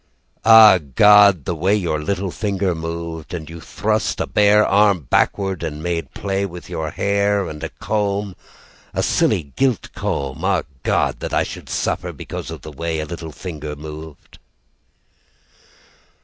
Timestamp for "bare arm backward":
4.25-5.61